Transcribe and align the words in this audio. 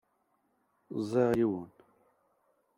Ẓẓiɣ 1.01 1.29
yiwen. 1.39 1.69